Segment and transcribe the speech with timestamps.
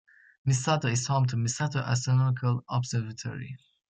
[0.49, 3.55] Misato is home to Misato Astronomical observatory.